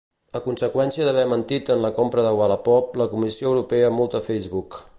A 0.37 0.39
conseqüència 0.45 1.05
d'haver 1.07 1.25
mentit 1.33 1.69
en 1.75 1.83
la 1.83 1.91
compra 1.99 2.23
de 2.27 2.31
Whatsapp, 2.39 2.97
la 3.03 3.07
Comissió 3.13 3.47
Europea 3.53 3.93
multa 3.99 4.23
Facebook. 4.31 4.81